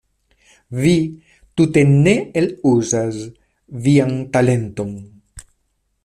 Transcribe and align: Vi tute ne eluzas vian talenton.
Vi 0.83 0.93
tute 1.59 1.83
ne 2.07 2.15
eluzas 2.41 3.19
vian 3.89 4.15
talenton. 4.37 4.91